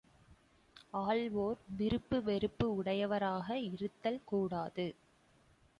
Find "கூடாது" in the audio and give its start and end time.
4.25-4.87